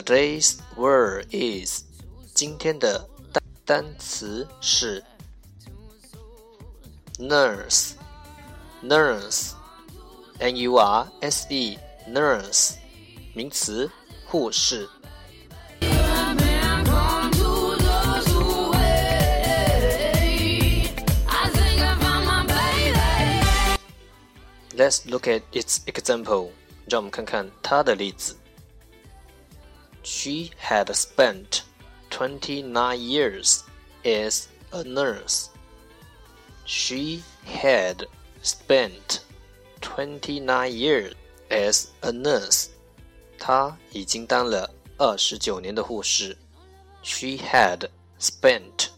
[0.00, 1.82] Today's word is
[2.34, 5.02] 今天的单单词是
[7.18, 7.92] nurse
[8.82, 9.52] nurse
[10.38, 12.74] n u r s e nurse
[13.34, 13.90] 名词
[14.26, 14.88] 护士。
[24.76, 26.50] Let's look at its example.
[26.86, 28.36] 让我们看看它的例子。
[30.02, 31.62] she had spent
[32.10, 33.64] 29 years
[34.04, 35.50] as a nurse.
[36.64, 38.06] She had
[38.42, 39.24] spent
[39.80, 41.14] 29 years
[41.50, 42.68] as a nurse.
[43.38, 46.36] 她已经当了二十九年的护士。
[47.02, 48.90] She had spent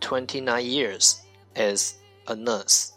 [0.00, 1.16] 29 years
[1.54, 1.92] as
[2.26, 2.92] a nurse.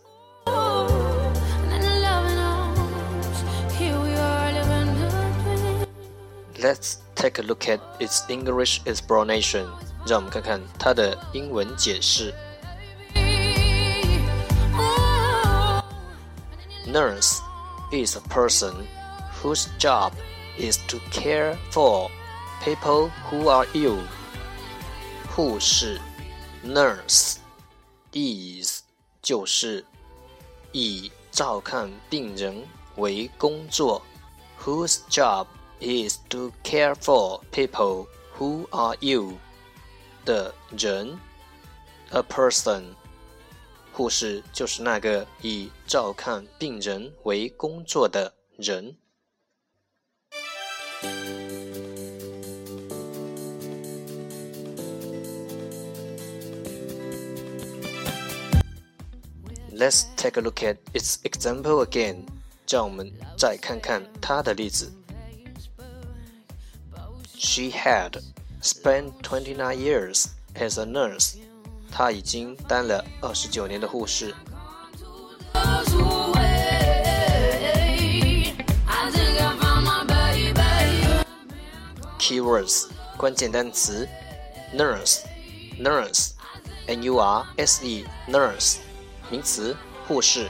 [6.58, 9.68] Let's take a look at its English explanation.
[10.08, 12.34] 让我们看看它的英文解释。
[16.88, 17.40] Nurse
[17.92, 18.86] is a person
[19.42, 20.12] whose job
[20.58, 22.10] is to care for
[22.64, 24.00] people who are ill.
[25.36, 26.00] 护士
[26.64, 27.38] nurse
[28.14, 28.84] is
[29.22, 29.84] 就是
[30.72, 34.02] 以照看病人为工作，
[34.64, 35.48] whose job
[35.80, 38.08] is to care for people
[38.38, 39.34] who are ill
[40.24, 41.18] 的人，
[42.12, 42.84] a person。
[43.92, 48.98] 护士就是那个以照看病人为工作的人。
[59.74, 62.26] Let's take a look at its example again。
[62.68, 64.92] 让我们再看看它的例子。
[67.40, 68.22] She had
[68.62, 71.36] spent 29 years as a nurse.
[71.92, 74.34] 她已经当了二十九年的护士。
[82.20, 84.08] Keywords 关键单词
[84.74, 85.20] nurse
[85.80, 86.32] nurse
[86.88, 88.78] n u r s e nurse
[89.30, 89.76] 名词
[90.08, 90.50] 护士。